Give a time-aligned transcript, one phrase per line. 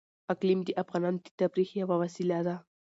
[0.33, 2.55] اقلیم د افغانانو د تفریح یوه وسیله ده.